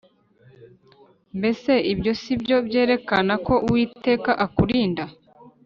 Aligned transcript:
Mbese 1.37 1.71
ibyo 1.91 2.11
si 2.21 2.33
byo 2.41 2.57
byerekana 2.67 3.33
ko 3.45 3.53
Uwiteka 3.67 4.31
akurinda 4.45 5.03